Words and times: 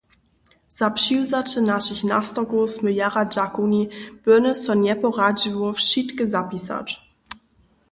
Za 0.77 0.87
přiwzaće 0.95 1.61
našich 1.69 2.01
nastorkow 2.11 2.65
smy 2.75 2.91
jara 3.01 3.23
dźakowni, 3.33 3.83
byrnjež 4.23 4.57
so 4.63 4.73
njeporadźiło 4.85 5.67
wšitke 5.77 6.23
zapisać. 6.35 6.87